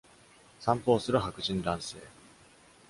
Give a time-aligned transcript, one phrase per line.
[0.59, 1.97] 散歩をする白人男性。